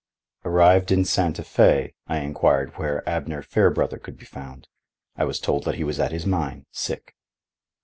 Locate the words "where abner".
2.79-3.43